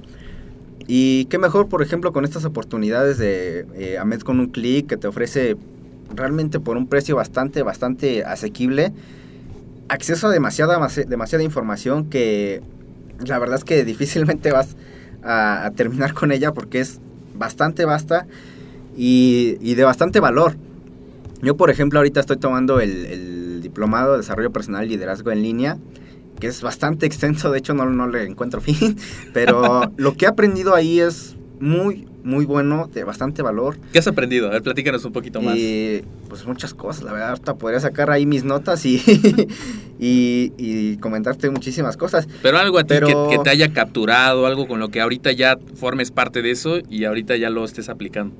[0.86, 4.96] y qué mejor, por ejemplo, con estas oportunidades de eh, AMED con un clic que
[4.96, 5.56] te ofrece
[6.14, 8.92] realmente por un precio bastante, bastante asequible,
[9.88, 12.62] acceso a demasiada, demasiada información que
[13.24, 14.76] la verdad es que difícilmente vas
[15.22, 17.00] a, terminar con ella porque es
[17.34, 18.26] bastante vasta
[18.96, 20.56] y, y, de bastante valor.
[21.40, 25.42] Yo, por ejemplo, ahorita estoy tomando el, el diplomado de desarrollo personal y liderazgo en
[25.42, 25.78] línea
[26.42, 28.96] que es bastante extenso, de hecho no, no le encuentro fin,
[29.32, 33.78] pero lo que he aprendido ahí es muy, muy bueno, de bastante valor.
[33.92, 34.48] ¿Qué has aprendido?
[34.48, 35.54] A ver, platícanos un poquito más.
[35.56, 38.96] Eh, pues muchas cosas, la verdad, hasta podría sacar ahí mis notas y,
[40.00, 42.26] y, y, comentarte muchísimas cosas.
[42.42, 43.06] Pero algo a ti pero...
[43.06, 46.78] que, que, te haya capturado, algo con lo que ahorita ya formes parte de eso
[46.90, 48.34] y ahorita ya lo estés aplicando.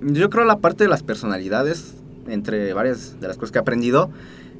[0.00, 1.94] Yo creo la parte de las personalidades,
[2.28, 4.12] entre varias de las cosas que he aprendido,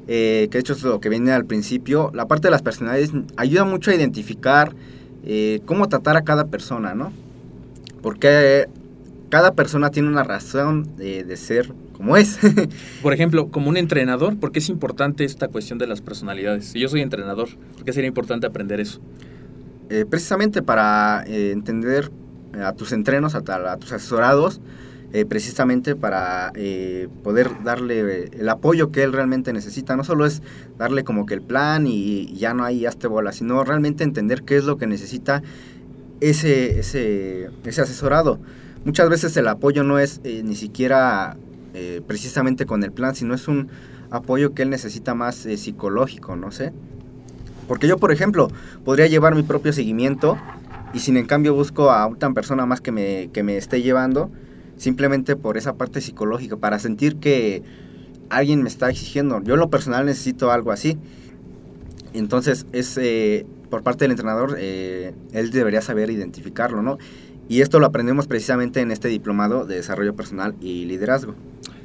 [0.07, 3.11] eh, que de hecho es lo que viene al principio, la parte de las personalidades
[3.37, 4.73] ayuda mucho a identificar
[5.25, 7.13] eh, cómo tratar a cada persona, ¿no?
[8.01, 8.67] Porque
[9.29, 12.37] cada persona tiene una razón de, de ser como es.
[13.01, 16.65] Por ejemplo, como un entrenador, ¿por qué es importante esta cuestión de las personalidades?
[16.65, 18.99] Si yo soy entrenador, ¿por qué sería importante aprender eso?
[19.89, 22.11] Eh, precisamente para eh, entender
[22.61, 24.59] a tus entrenos, a, a tus asesorados,
[25.15, 29.95] eh, precisamente para eh, poder darle eh, el apoyo que él realmente necesita.
[29.95, 30.41] No solo es
[30.79, 34.57] darle como que el plan y, ya no hay hazte bola, sino realmente entender qué
[34.57, 35.43] es lo que necesita
[36.19, 38.39] ese, ese, ese asesorado.
[38.85, 41.37] Muchas veces el apoyo no es ni siquiera
[42.07, 43.69] precisamente con el plan, sino es un
[44.09, 46.73] apoyo que él necesita más psicológico, no sé.
[47.67, 48.47] Porque yo, por ejemplo,
[48.83, 50.39] podría llevar mi propio seguimiento
[50.91, 54.31] y sin en cambio busco a una persona más que me, que me esté llevando
[54.77, 57.63] simplemente por esa parte psicológica, para sentir que
[58.29, 59.41] alguien me está exigiendo.
[59.43, 60.97] Yo lo personal necesito algo así.
[62.13, 66.97] Entonces, es eh, por parte del entrenador, eh, él debería saber identificarlo, ¿no?
[67.49, 71.35] Y esto lo aprendemos precisamente en este diplomado de desarrollo personal y liderazgo.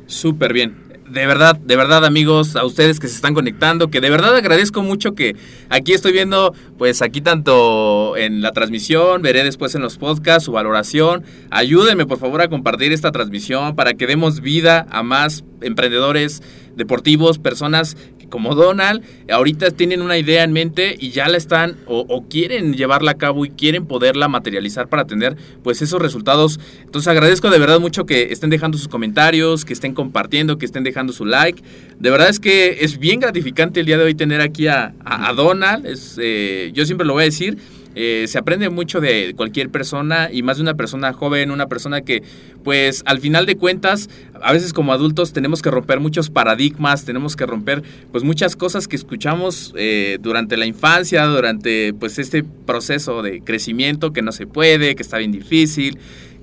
[0.07, 0.88] Súper bien.
[1.11, 4.83] De verdad, de verdad amigos, a ustedes que se están conectando, que de verdad agradezco
[4.83, 5.37] mucho que
[5.71, 10.53] aquí estoy viendo, pues aquí tanto en la transmisión, veré después en los podcasts su
[10.53, 11.25] valoración.
[11.51, 16.42] Ayúdenme por favor a compartir esta transmisión para que demos vida a más emprendedores
[16.77, 17.97] deportivos, personas
[18.29, 22.75] como Donald, ahorita tienen una idea en mente y ya la están o, o quieren
[22.75, 26.61] llevarla a cabo y quieren poderla materializar para tener pues esos resultados.
[26.85, 30.85] Entonces agradezco de verdad mucho que estén dejando sus comentarios, que estén compartiendo, que estén
[30.85, 31.62] dejando su like.
[31.99, 34.95] De verdad es que es bien gratificante el día de hoy tener aquí a,
[35.37, 35.87] Donald.
[35.87, 37.59] Es, eh, yo siempre lo voy a decir.
[37.94, 42.03] Eh, se aprende mucho de cualquier persona y más de una persona joven, una persona
[42.03, 42.22] que
[42.62, 44.09] pues al final de cuentas
[44.42, 48.88] a veces como adultos tenemos que romper muchos paradigmas, tenemos que romper pues muchas cosas
[48.88, 54.46] que escuchamos eh, durante la infancia, durante pues este proceso de crecimiento que no se
[54.46, 55.98] puede, que está bien difícil,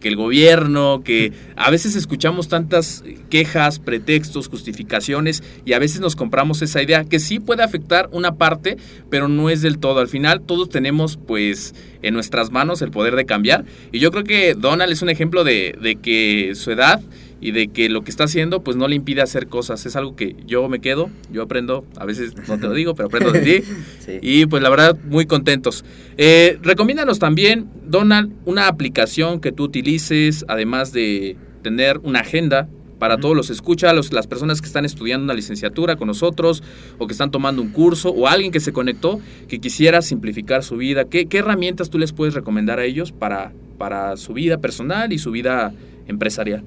[0.05, 6.15] que el gobierno, que a veces escuchamos tantas quejas, pretextos, justificaciones y a veces nos
[6.15, 8.77] compramos esa idea que sí puede afectar una parte,
[9.09, 10.01] pero no es del todo.
[10.01, 14.25] Al final todos tenemos pues en nuestras manos el poder de cambiar y yo creo
[14.25, 17.01] que Donald es un ejemplo de, de que su edad
[17.41, 19.85] y de que lo que está haciendo pues no le impide hacer cosas.
[19.85, 23.07] Es algo que yo me quedo, yo aprendo, a veces no te lo digo, pero
[23.07, 23.63] aprendo de ti.
[23.99, 24.19] Sí.
[24.21, 25.83] Y pues la verdad, muy contentos.
[26.17, 32.69] Eh, recomiéndanos también, Donald, una aplicación que tú utilices, además de tener una agenda
[32.99, 36.63] para todos los escucha, los, las personas que están estudiando una licenciatura con nosotros
[36.97, 40.77] o que están tomando un curso o alguien que se conectó que quisiera simplificar su
[40.77, 41.05] vida.
[41.05, 45.17] ¿Qué, qué herramientas tú les puedes recomendar a ellos para, para su vida personal y
[45.17, 45.73] su vida
[46.07, 46.63] empresarial?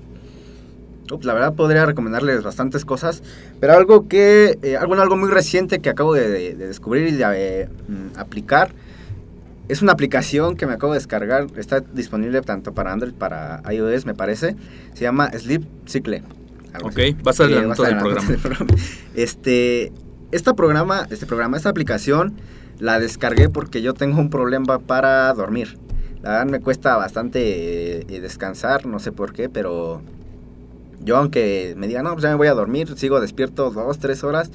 [1.13, 3.23] Ups, la verdad podría recomendarles bastantes cosas,
[3.61, 7.13] pero algo que, eh, algo, algo muy reciente que acabo de, de- de descubrir y
[7.13, 8.71] de eh, mm, aplicar,
[9.69, 14.07] es una aplicación que me acabo de descargar, está disponible tanto para Android, para iOS
[14.07, 14.57] me parece,
[14.95, 16.23] se llama Sleep Cycle.
[16.73, 17.17] algo Ok, así.
[17.23, 18.43] vas a Sí, adelantar va a el estar programa.
[18.43, 18.75] programa.
[19.15, 19.93] Este,
[20.33, 22.35] esta programa, este programa, esta aplicación,
[22.79, 25.77] la descargué porque yo tengo un problema para dormir.
[26.23, 30.01] La verdad me cuesta bastante eh, descansar, no sé por qué, pero
[31.03, 34.25] yo aunque me diga, no, pues ya me voy a dormir, sigo despierto dos, tres
[34.25, 34.51] horas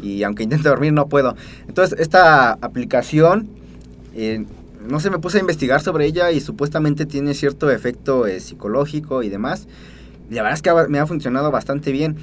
[0.00, 1.36] y aunque intente dormir no puedo.
[1.68, 3.48] Entonces esta aplicación,
[4.14, 4.44] eh,
[4.88, 9.22] no sé, me puse a investigar sobre ella y supuestamente tiene cierto efecto eh, psicológico
[9.22, 9.66] y demás.
[10.30, 12.16] La verdad es que me ha funcionado bastante bien.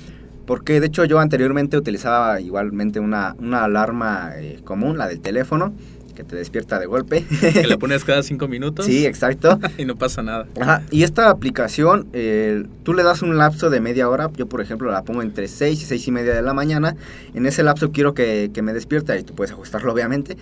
[0.46, 5.74] Porque de hecho yo anteriormente utilizaba igualmente una, una alarma eh, común, la del teléfono,
[6.14, 7.26] que te despierta de golpe.
[7.42, 9.60] Que le pones cada cinco minutos sí, exacto.
[9.78, 10.48] y no pasa nada.
[10.60, 14.62] Ajá, y esta aplicación, eh, tú le das un lapso de media hora, yo por
[14.62, 16.96] ejemplo la pongo entre 6 y 6 y media de la mañana,
[17.34, 20.38] en ese lapso quiero que, que me despierte, ahí tú puedes ajustarlo obviamente,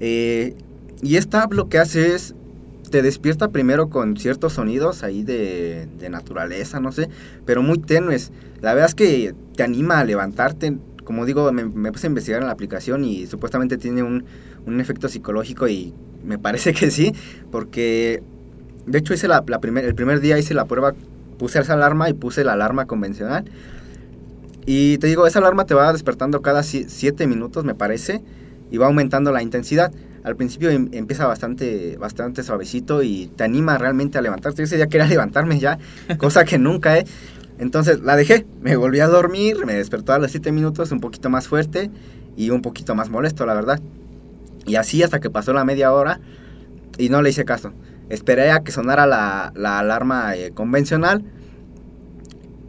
[0.00, 0.54] Eh,
[1.02, 2.34] y esta app lo que hace es,
[2.90, 7.08] te despierta primero con ciertos sonidos ahí de, de naturaleza, no sé,
[7.44, 11.92] pero muy tenues, la verdad es que te anima a levantarte, como digo, me, me
[11.92, 14.24] puse a investigar en la aplicación y supuestamente tiene un,
[14.66, 17.12] un efecto psicológico y me parece que sí,
[17.50, 18.22] porque
[18.86, 20.94] de hecho hice la, la primer, el primer día hice la prueba,
[21.38, 23.44] puse esa alarma y puse la alarma convencional.
[24.66, 28.22] Y te digo, esa alarma te va despertando cada 7 minutos, me parece,
[28.70, 29.92] y va aumentando la intensidad.
[30.22, 34.58] Al principio em- empieza bastante, bastante suavecito y te anima realmente a levantarte.
[34.62, 35.78] Yo ese día quería levantarme ya,
[36.16, 37.04] cosa que nunca, ¿eh?
[37.58, 41.30] Entonces la dejé, me volví a dormir, me despertó a los 7 minutos un poquito
[41.30, 41.90] más fuerte
[42.36, 43.80] y un poquito más molesto, la verdad.
[44.66, 46.20] Y así hasta que pasó la media hora
[46.98, 47.72] y no le hice caso.
[48.08, 51.24] Esperé a que sonara la, la alarma eh, convencional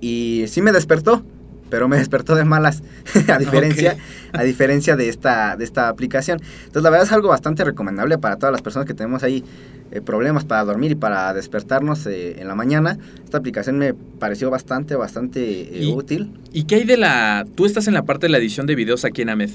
[0.02, 1.24] y sí me despertó,
[1.70, 2.84] pero me despertó de malas,
[3.28, 3.98] a diferencia,
[4.34, 6.42] a diferencia de esta, de esta aplicación.
[6.60, 9.44] Entonces la verdad es algo bastante recomendable para todas las personas que tenemos ahí
[9.92, 12.98] eh, problemas para dormir y para despertarnos eh, en la mañana.
[13.24, 16.32] Esta aplicación me pareció bastante, bastante eh, Y- útil.
[16.54, 17.46] ¿Y qué hay de la...
[17.56, 19.52] Tú estás en la parte de la edición de videos aquí en AMED.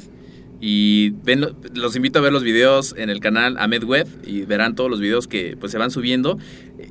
[0.62, 4.43] Y ven, lo- los invito a ver los videos en el canal AMED Web y
[4.43, 6.38] verán todos los videos que pues, se van subiendo.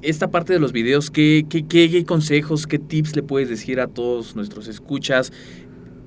[0.01, 3.79] Esta parte de los videos, ¿qué, qué, qué- qué consejos, qué tips le puedes decir
[3.79, 5.31] a todos nuestros escuchas?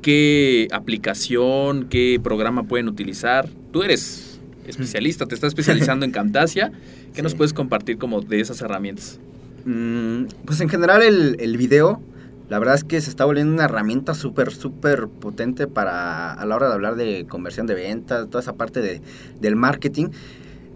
[0.00, 3.48] ¿Qué aplicación, qué programa pueden utilizar?
[3.70, 4.31] Tú eres
[4.66, 6.72] especialista, te estás especializando en Camtasia.
[7.14, 9.20] ¿Qué nos puedes compartir como de esas herramientas?
[9.64, 12.00] Mm, pues en general el, el video,
[12.48, 16.56] la verdad es que se está volviendo una herramienta súper, súper potente para a la
[16.56, 19.00] hora de hablar de conversión de ventas, toda esa parte de,
[19.40, 20.08] del marketing.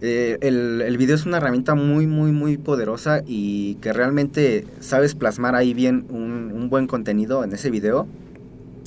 [0.03, 5.14] Eh, el, el video es una herramienta muy, muy, muy poderosa y que realmente sabes
[5.14, 8.07] plasmar ahí bien un, un buen contenido en ese video,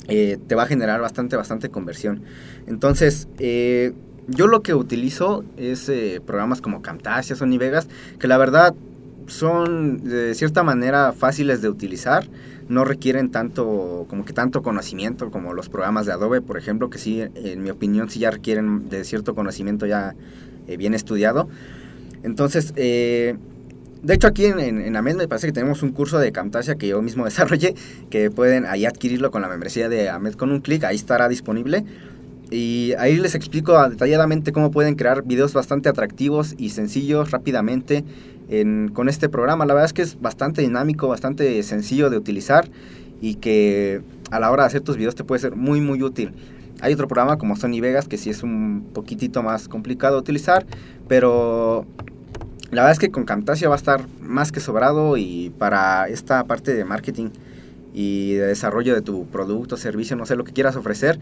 [0.08, 2.22] eh, te va a generar bastante, bastante conversión.
[2.66, 3.92] Entonces, eh,
[4.30, 7.88] yo lo que utilizo es eh, programas como Camtasia, Sony Vegas,
[8.18, 8.74] que la verdad
[9.26, 12.26] son de cierta manera fáciles de utilizar,
[12.68, 16.98] no requieren tanto como que tanto conocimiento como los programas de Adobe, por ejemplo, que
[16.98, 20.14] sí, en mi opinión, sí ya requieren de cierto conocimiento ya
[20.66, 21.48] eh, bien estudiado.
[22.22, 23.36] Entonces, eh,
[24.02, 26.88] de hecho aquí en, en, AMED me parece que tenemos un curso de Camtasia que
[26.88, 27.74] yo mismo desarrollé,
[28.08, 31.84] que pueden ahí adquirirlo con la membresía de AMED con un clic, ahí estará disponible.
[32.50, 38.04] Y ahí les explico detalladamente cómo pueden crear videos bastante atractivos y sencillos rápidamente
[38.48, 39.66] en- con este programa.
[39.66, 42.68] La verdad es que es bastante dinámico, bastante sencillo de utilizar
[43.20, 46.32] y que a la hora de hacer tus videos te puede ser muy muy útil.
[46.80, 50.66] Hay otro programa como Sony Vegas que sí es un poquitito más complicado de utilizar,
[51.06, 51.86] pero
[52.70, 56.42] la verdad es que con Camtasia va a estar más que sobrado y para esta
[56.44, 57.28] parte de marketing
[57.92, 61.18] y de desarrollo de tu producto, servicio, no sé lo que quieras ofrecer,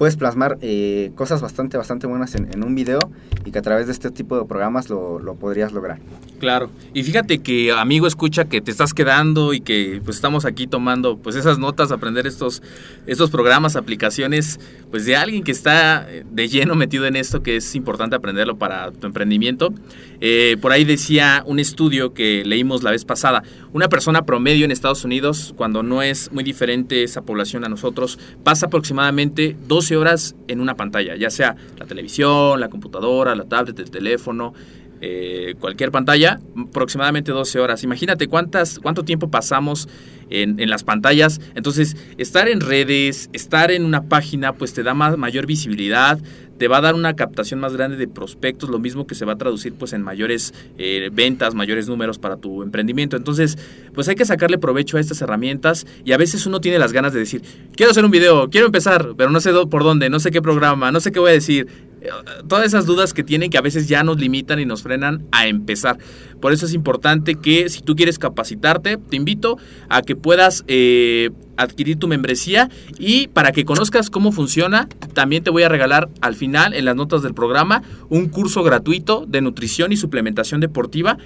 [0.00, 3.00] puedes plasmar eh, cosas bastante, bastante buenas en, en un video
[3.44, 5.98] y que a través de este tipo de programas lo, lo podrías lograr.
[6.38, 6.70] Claro.
[6.94, 11.18] Y fíjate que amigo escucha que te estás quedando y que pues estamos aquí tomando
[11.18, 12.62] pues esas notas, aprender estos,
[13.06, 14.58] estos programas, aplicaciones,
[14.90, 18.56] pues de alguien que está eh, de lleno metido en esto, que es importante aprenderlo
[18.56, 19.74] para tu emprendimiento.
[20.22, 23.42] Eh, por ahí decía un estudio que leímos la vez pasada,
[23.74, 28.18] una persona promedio en Estados Unidos, cuando no es muy diferente esa población a nosotros,
[28.42, 29.56] pasa aproximadamente
[29.90, 34.54] 12 horas en una pantalla, ya sea la televisión, la computadora, la tablet, el teléfono,
[35.00, 37.82] eh, cualquier pantalla, aproximadamente 12 horas.
[37.82, 39.88] Imagínate cuántas, cuánto tiempo pasamos
[40.30, 41.40] en, las pantallas.
[41.54, 46.18] Entonces, estar en redes, estar en una página, pues te da más, mayor visibilidad,
[46.60, 49.32] te va a dar una captación más grande de prospectos, lo mismo que se va
[49.32, 53.16] a traducir pues en mayores eh, ventas, mayores números para tu emprendimiento.
[53.16, 53.56] Entonces,
[53.94, 57.14] pues hay que sacarle provecho a estas herramientas y a veces uno tiene las ganas
[57.14, 57.40] de decir,
[57.74, 60.92] quiero hacer un video, quiero empezar, pero no sé por dónde, no sé qué programa,
[60.92, 61.66] no sé qué voy a decir.
[62.02, 62.08] Eh,
[62.46, 65.46] Todas esas dudas que tienen que a veces ya nos limitan y nos frenan a
[65.46, 65.96] empezar.
[66.42, 69.56] Por eso es importante que si tú quieres capacitarte, te invito
[69.88, 72.70] a que puedas eh, adquirir tu membresía.
[72.98, 76.96] Y para que conozcas cómo funciona, también te voy a regalar al final, en las
[76.96, 81.18] notas del programa, un curso gratuito de nutrición y suplementación deportiva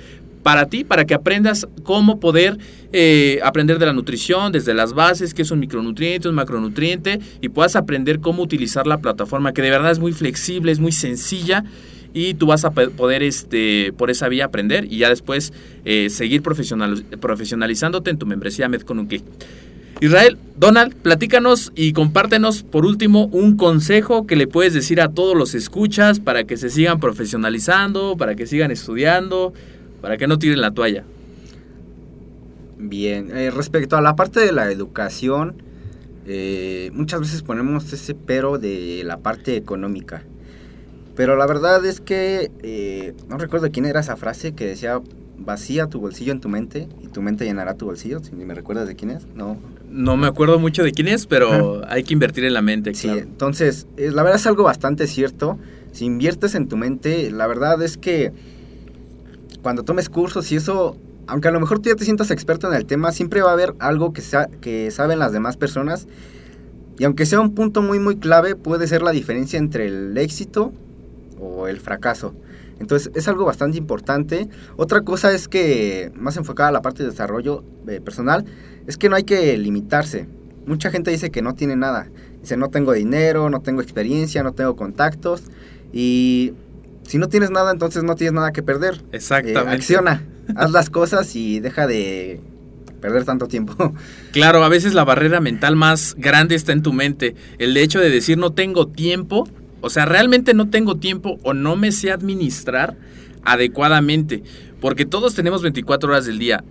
[0.43, 2.59] para ti, para que aprendas cómo poder
[2.93, 7.49] eh, aprender de la nutrición, desde las bases, qué es un micronutriente, un macronutriente, y
[7.49, 11.65] puedas aprender cómo utilizar la plataforma, que de verdad es muy flexible, es muy sencilla,
[12.15, 15.53] y tú vas a poder este, por esa vía aprender y ya después
[15.85, 19.25] eh, seguir profesional, profesionalizándote en tu membresía Med con un clic.
[20.01, 25.37] Israel, Donald, platícanos y compártenos por último un consejo que le puedes decir a todos
[25.37, 29.53] los escuchas para que se sigan profesionalizando, para que sigan estudiando,
[30.01, 31.05] para que no tiren la toalla.
[32.79, 35.55] Bien, eh, respecto a la parte de la educación,
[36.27, 40.25] eh, muchas veces ponemos ese pero de la parte económica.
[41.17, 45.01] Pero la verdad es que eh, no recuerdo quién era esa frase que decía
[45.37, 48.21] vacía tu bolsillo en tu mente y tu mente llenará tu bolsillo.
[48.23, 49.57] Si me recuerdas de quién es, no.
[49.91, 53.07] No me acuerdo mucho de quién es, pero hay que invertir en la mente, Sí,
[53.09, 53.21] claro.
[53.21, 55.57] entonces, eh, la verdad es algo bastante cierto.
[55.93, 58.33] Si inviertes en tu mente, la verdad es que
[59.63, 60.97] cuando tomes cursos y eso,
[61.27, 63.53] aunque a lo mejor tú ya te sientas experto en el tema, siempre va a
[63.53, 66.07] haber algo que, sa- que saben las demás personas.
[66.99, 70.73] Y aunque sea un punto muy, muy clave, puede ser la diferencia entre el éxito
[71.39, 72.35] o el fracaso.
[72.81, 74.49] Entonces es algo bastante importante.
[74.77, 78.45] Otra cosa es que, más enfocada a la parte de desarrollo eh, personal,
[78.87, 80.27] es que no hay que limitarse.
[80.67, 82.09] Mucha gente dice que no tiene nada.
[82.41, 85.45] Dice, no tengo dinero, no tengo experiencia, no tengo contactos.
[85.93, 86.53] Y
[87.07, 88.95] si no tienes nada, entonces no tienes nada que perder.
[88.95, 89.75] Eh, Exactamente.
[89.75, 90.25] acciona,
[90.57, 92.41] haz las cosas y deja de
[93.01, 93.95] perder tanto tiempo.
[94.33, 97.37] Claro, a veces la barrera mental más grande está en tu mente.
[97.59, 99.47] El hecho de decir no tengo tiempo,
[99.85, 102.97] o sea, realmente no tengo tiempo o no me sé administrar
[103.45, 104.43] adecuadamente.
[104.81, 106.65] Porque todos tenemos 24 horas del día.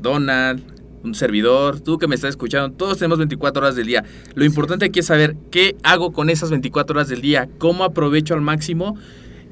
[0.00, 0.64] Donald,
[1.04, 4.04] un servidor, tú que me estás escuchando, todos tenemos 24 horas del día.
[4.34, 8.34] Lo importante aquí es saber qué hago con esas 24 horas del día, cómo aprovecho
[8.34, 8.96] al máximo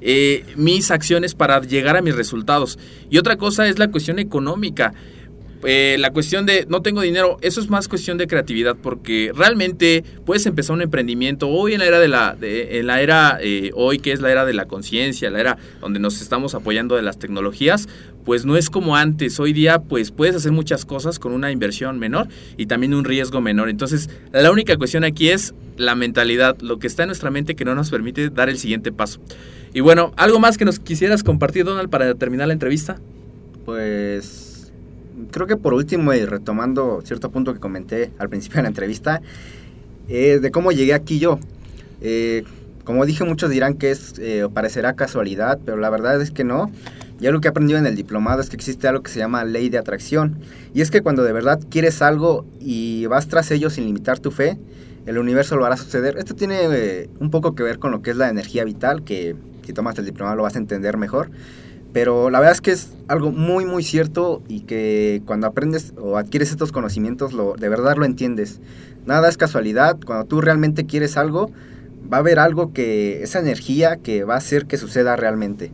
[0.01, 2.81] eh, mis acciones para llegar a mis resultados.
[3.11, 4.93] Y otra cosa es la cuestión económica.
[5.67, 10.05] Eh, la cuestión de no tengo dinero, eso es más cuestión de creatividad porque realmente
[10.27, 13.99] puedes empezar un emprendimiento hoy en la era de la, en la era eh, hoy
[13.99, 17.19] que es la era de la conciencia, la era donde nos estamos apoyando de las
[17.19, 17.89] tecnologías,
[18.25, 19.41] pues no es como antes.
[19.41, 23.41] Hoy día pues puedes hacer muchas cosas con una inversión menor y también un riesgo
[23.41, 23.71] menor.
[23.71, 27.65] Entonces la única cuestión aquí es la mentalidad, lo que está en nuestra mente que
[27.65, 29.21] no nos permite dar el siguiente paso.
[29.73, 33.01] Y bueno, algo más que nos quisieras compartir, Donald, para terminar la entrevista.
[33.65, 34.44] Pues
[35.31, 39.21] creo que por último, y retomando cierto punto que comenté al principio de la entrevista,
[40.09, 41.39] eh, de cómo llegué aquí yo.
[42.01, 42.45] Eh,
[42.85, 46.71] como dije, muchos dirán que es eh, parecerá casualidad, pero la verdad es que no.
[47.21, 49.45] Y algo que he aprendido en el diplomado es que existe algo que se llama
[49.45, 50.39] ley de atracción.
[50.75, 54.31] Y es que cuando de verdad quieres algo y vas tras ello sin limitar tu
[54.31, 54.59] fe,
[55.07, 56.19] el universo lo hará suceder.
[56.19, 59.73] Esto tiene un poco que ver con lo que es la energía vital, que si
[59.73, 61.31] tomas el diplomado lo vas a entender mejor.
[61.95, 66.19] Pero la verdad es que es algo muy, muy cierto y que cuando aprendes o
[66.19, 68.61] adquieres estos conocimientos, lo, de verdad lo entiendes.
[69.07, 69.97] Nada es casualidad.
[70.05, 71.53] Cuando tú realmente quieres algo,
[72.13, 75.71] va a haber algo que, esa energía que va a hacer que suceda realmente.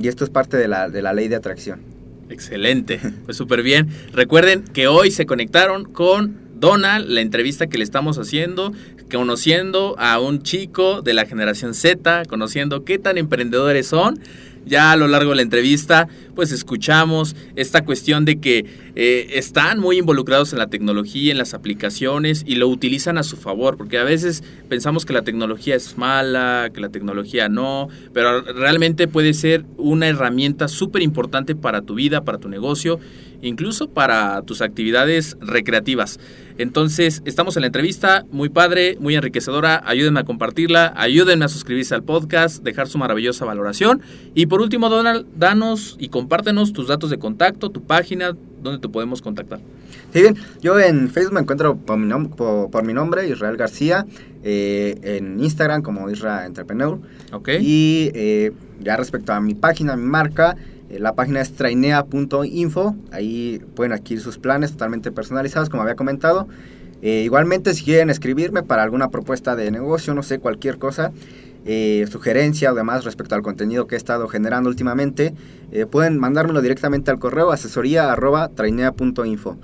[0.00, 1.80] Y esto es parte de la, de la ley de atracción.
[2.28, 3.88] Excelente, pues súper bien.
[4.12, 8.72] Recuerden que hoy se conectaron con Donald, la entrevista que le estamos haciendo,
[9.10, 14.20] conociendo a un chico de la generación Z, conociendo qué tan emprendedores son
[14.66, 19.78] ya a lo largo de la entrevista, pues escuchamos esta cuestión de que eh, están
[19.78, 23.98] muy involucrados en la tecnología, en las aplicaciones y lo utilizan a su favor, porque
[23.98, 29.34] a veces pensamos que la tecnología es mala, que la tecnología no, pero realmente puede
[29.34, 33.00] ser una herramienta súper importante para tu vida, para tu negocio,
[33.42, 36.18] incluso para tus actividades recreativas.
[36.58, 39.82] Entonces, estamos en la entrevista, muy padre, muy enriquecedora.
[39.86, 44.02] Ayúdenme a compartirla, ayúdenme a suscribirse al podcast, dejar su maravillosa valoración.
[44.34, 48.88] Y por último, Donald, danos y compártenos tus datos de contacto, tu página, donde te
[48.88, 49.60] podemos contactar.
[50.12, 50.36] Sí, bien.
[50.60, 54.04] Yo en Facebook me encuentro por mi, nombre, Israel García.
[54.42, 56.98] Eh, en Instagram como Israel Entrepreneur.
[57.32, 57.48] Ok.
[57.60, 60.56] Y eh, ya respecto a mi página, mi marca,
[60.98, 66.48] la página es trainea.info, ahí pueden adquirir sus planes totalmente personalizados, como había comentado.
[67.02, 71.12] Eh, igualmente, si quieren escribirme para alguna propuesta de negocio, no sé, cualquier cosa,
[71.64, 75.34] eh, sugerencia o demás respecto al contenido que he estado generando últimamente,
[75.90, 78.14] pueden mandármelo directamente al correo asesoría
[78.54, 79.58] trainea.info.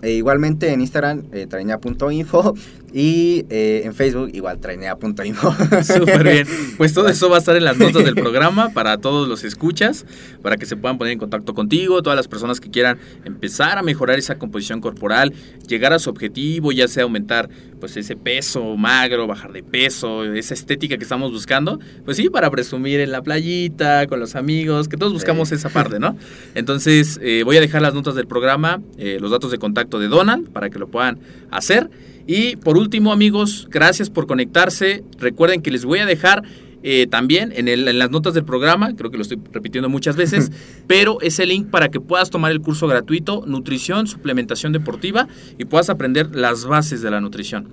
[0.00, 2.54] E igualmente en Instagram, eh, trainea.info
[2.92, 5.54] y eh, en Facebook igual trainea.info.
[5.82, 6.46] Súper bien.
[6.76, 10.06] Pues todo eso va a estar en las notas del programa para todos los escuchas,
[10.42, 13.82] para que se puedan poner en contacto contigo, todas las personas que quieran empezar a
[13.82, 15.32] mejorar esa composición corporal,
[15.66, 17.48] llegar a su objetivo, ya sea aumentar
[17.80, 22.50] pues ese peso magro, bajar de peso, esa estética que estamos buscando, pues sí, para
[22.50, 26.16] presumir en la playita, con los amigos, que todos buscamos esa parte, ¿no?
[26.54, 30.50] Entonces eh, voy a dejar las notas del programa, los datos de contacto de Donald
[30.50, 31.18] para que lo puedan
[31.50, 31.88] hacer.
[32.28, 35.02] Y por último, amigos, gracias por conectarse.
[35.18, 36.42] Recuerden que les voy a dejar
[36.82, 40.52] eh, también en, en, las notas del programa, creo que lo estoy repitiendo muchas veces,
[40.86, 45.26] pero es el link para que puedas tomar el curso gratuito Nutrición, Suplementación Deportiva
[45.56, 47.68] y puedas aprender las bases de la nutrición.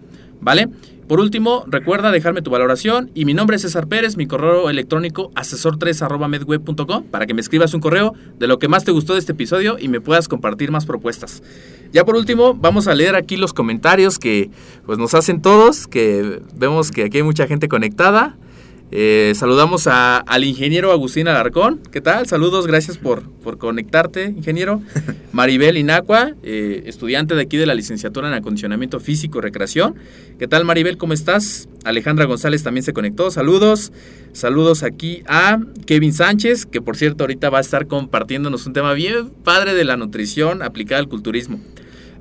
[0.45, 0.69] ¿Vale?
[1.07, 5.31] Por último, recuerda dejarme tu valoración y mi nombre es César Pérez, mi correo electrónico
[5.33, 9.31] asesor3 para que me escribas un correo de lo que más te gustó de este
[9.31, 11.41] episodio y me puedas compartir más propuestas.
[11.91, 14.51] Ya por último, vamos a leer aquí los comentarios que
[14.85, 18.37] pues, nos hacen todos, que vemos que aquí hay mucha gente conectada.
[18.97, 21.81] Eh, saludamos al ingeniero Agustín Alarcón.
[21.91, 22.27] ¿Qué tal?
[22.27, 24.81] Saludos, gracias por, por conectarte, ingeniero.
[25.33, 29.95] Maribel Inacua, eh, estudiante de aquí de la licenciatura en acondicionamiento físico y recreación.
[30.39, 30.95] ¿Qué tal, Maribel?
[30.97, 31.67] ¿Cómo estás?
[31.83, 33.31] Alejandra González también se conectó.
[33.31, 33.91] Saludos.
[34.31, 38.93] Saludos aquí a Kevin Sánchez, que por cierto ahorita va a estar compartiéndonos un tema
[38.93, 41.59] bien padre de la nutrición aplicada al culturismo.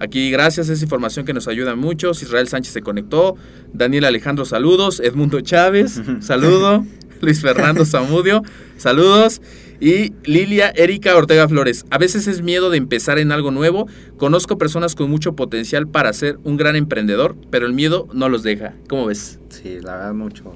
[0.05, 2.11] Aquí gracias a esa información que nos ayuda mucho.
[2.11, 3.37] Israel Sánchez se conectó.
[3.73, 5.01] Daniel Alejandro, saludos.
[5.01, 6.85] Edmundo Chávez, saludo.
[7.23, 8.43] Luis Fernando Zamudio,
[8.77, 9.41] saludos.
[9.81, 11.87] Y Lilia Erika Ortega Flores.
[11.89, 13.89] A veces es miedo de empezar en algo nuevo.
[14.19, 18.43] Conozco personas con mucho potencial para ser un gran emprendedor, pero el miedo no los
[18.43, 18.75] deja.
[18.91, 19.39] ¿Cómo ves?
[19.49, 20.55] Sí, la verdad, mucho,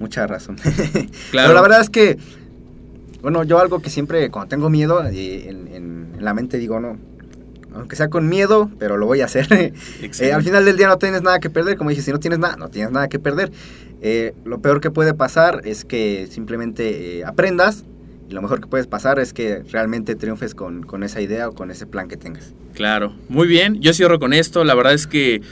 [0.00, 0.56] mucha razón.
[1.30, 1.48] Claro.
[1.48, 2.18] Pero la verdad es que,
[3.22, 6.98] bueno, yo algo que siempre, cuando tengo miedo, en, en la mente digo, no,
[7.74, 9.48] aunque sea con miedo, pero lo voy a hacer.
[10.20, 12.38] Eh, al final del día no tienes nada que perder, como dije, si no tienes
[12.38, 13.50] nada, no tienes nada que perder.
[14.02, 17.84] Eh, lo peor que puede pasar es que simplemente eh, aprendas
[18.28, 21.54] y lo mejor que puedes pasar es que realmente triunfes con, con, esa idea o
[21.54, 22.52] con ese plan que tengas.
[22.74, 23.80] Claro, muy bien.
[23.80, 24.64] Yo cierro con esto.
[24.64, 25.42] La verdad es que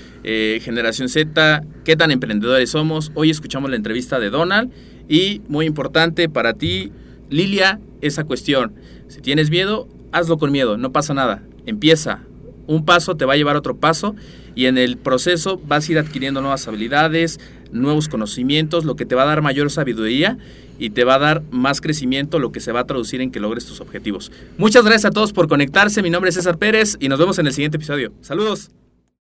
[0.61, 3.13] Generación Z, qué tan emprendedores somos.
[3.15, 4.71] Hoy escuchamos la entrevista de Donald
[5.09, 6.93] y muy importante para ti,
[7.31, 8.75] Lilia, esa cuestión.
[9.09, 11.43] Si tienes miedo, hazlo con miedo, no pasa nada.
[11.69, 12.23] Empieza.
[12.67, 14.17] Un paso te va a llevar a otro paso
[14.55, 17.39] y en el proceso vas a ir adquiriendo nuevas habilidades,
[17.73, 20.39] nuevos conocimientos, lo que te va a dar mayor sabiduría
[20.79, 23.39] y te va a dar más crecimiento, lo que se va a traducir en que
[23.39, 24.33] logres tus objetivos.
[24.57, 26.03] Muchas gracias a todos por conectarse.
[26.03, 28.13] Mi nombre es César Pérez y nos vemos en el siguiente episodio.
[28.23, 28.71] Saludos.